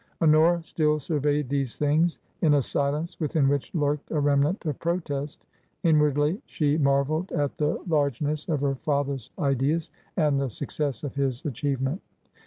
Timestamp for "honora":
0.19-0.63